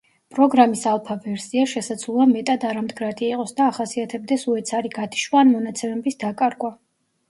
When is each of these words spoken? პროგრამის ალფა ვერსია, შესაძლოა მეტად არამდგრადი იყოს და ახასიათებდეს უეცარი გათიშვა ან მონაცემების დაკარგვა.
პროგრამის 0.35 0.85
ალფა 0.91 1.17
ვერსია, 1.25 1.65
შესაძლოა 1.73 2.27
მეტად 2.33 2.67
არამდგრადი 2.71 3.31
იყოს 3.37 3.55
და 3.63 3.69
ახასიათებდეს 3.75 4.51
უეცარი 4.57 4.97
გათიშვა 5.01 5.45
ან 5.49 5.57
მონაცემების 5.57 6.23
დაკარგვა. 6.29 6.79